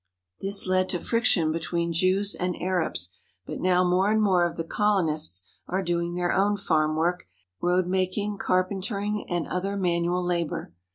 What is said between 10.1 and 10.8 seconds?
labour.